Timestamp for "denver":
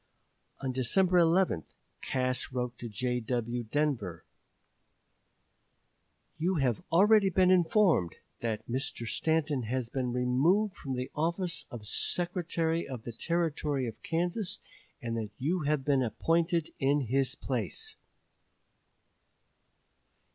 3.65-4.25